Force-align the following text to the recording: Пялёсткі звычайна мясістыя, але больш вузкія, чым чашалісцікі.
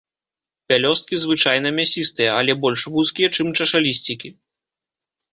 Пялёсткі 0.71 1.15
звычайна 1.23 1.69
мясістыя, 1.79 2.31
але 2.43 2.55
больш 2.63 2.81
вузкія, 2.93 3.27
чым 3.35 3.47
чашалісцікі. 3.59 4.29